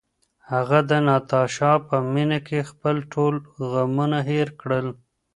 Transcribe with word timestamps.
هغه 0.51 0.79
د 0.89 0.91
ناتاشا 1.07 1.73
په 1.87 1.95
مینه 2.13 2.39
کې 2.47 2.59
خپل 2.69 2.95
ټول 3.13 3.33
غمونه 3.71 4.19
هېر 4.29 4.47
کړل. 4.61 4.87